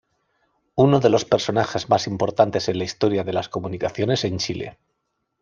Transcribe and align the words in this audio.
Uno 0.73 0.99
de 0.99 1.11
los 1.11 1.25
personajes 1.25 1.87
más 1.87 2.07
importantes 2.07 2.67
en 2.69 2.79
la 2.79 2.85
historia 2.85 3.23
de 3.23 3.33
las 3.33 3.49
comunicaciones 3.49 4.23
en 4.23 4.39
Chile. 4.39 4.79